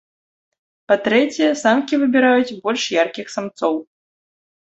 [0.91, 3.73] Па-трэцяе, самкі выбіраюць больш яркіх самцоў.